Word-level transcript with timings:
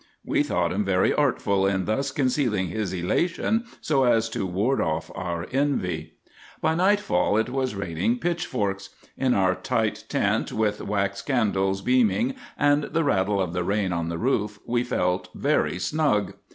We 0.25 0.41
thought 0.41 0.73
him 0.73 0.83
very 0.83 1.13
artful, 1.13 1.67
in 1.67 1.85
thus 1.85 2.09
concealing 2.09 2.69
his 2.69 2.91
elation 2.91 3.65
so 3.81 4.05
as 4.05 4.29
to 4.29 4.47
ward 4.47 4.81
off 4.81 5.11
our 5.13 5.45
envy. 5.51 6.13
By 6.59 6.73
nightfall 6.73 7.37
it 7.37 7.49
was 7.51 7.75
raining 7.75 8.17
pitchforks. 8.17 8.89
In 9.15 9.35
our 9.35 9.53
tight 9.53 10.05
tent, 10.09 10.51
with 10.51 10.81
wax 10.81 11.21
candles 11.21 11.83
beaming, 11.83 12.33
and 12.57 12.85
the 12.85 13.03
rattle 13.03 13.39
of 13.39 13.53
the 13.53 13.63
rain 13.63 13.93
on 13.93 14.09
the 14.09 14.17
roof, 14.17 14.57
we 14.65 14.83
felt 14.83 15.29
very 15.35 15.77
snug. 15.77 16.33